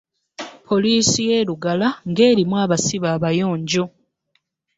Polisi 0.67 1.21
yelugala 1.29 1.87
nga 2.09 2.21
erimu 2.31 2.55
absibe 2.63 3.07
abayonjo. 3.15 3.83